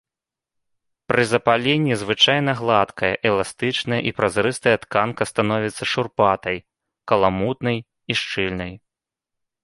[1.11, 6.57] Пры запаленні звычайна гладкая, эластычная і празрыстая тканка становіцца шурпатай,
[7.11, 8.73] каламутнай і шчыльнай.